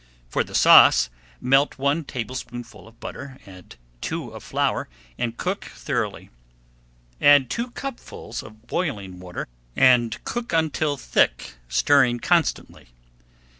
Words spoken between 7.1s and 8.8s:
Add two cupfuls of [Page 166]